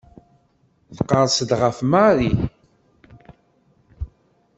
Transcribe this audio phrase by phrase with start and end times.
[0.95, 2.31] Tqerrseḍ ɣef Mary.